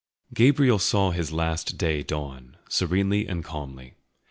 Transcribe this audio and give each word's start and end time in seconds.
Gabriel 0.33 0.79
saw 0.79 1.11
his 1.11 1.31
last 1.31 1.77
day 1.77 2.01
dawn, 2.01 2.57
serenely 2.67 3.27
and 3.27 3.43
calmly. 3.43 3.93